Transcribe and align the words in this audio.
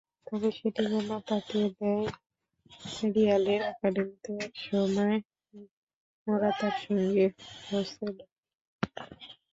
তবে 0.27 0.49
সেটি 0.57 0.81
যেন 0.91 1.09
তাতিয়ে 1.27 1.67
দেয় 1.77 2.05
রিয়ালের 3.13 3.61
একাডেমিতে 3.71 4.31
একসময় 4.45 5.17
মোরাতার 6.27 6.75
সঙ্গী 6.83 7.25
হোসেলুকে। 7.67 8.25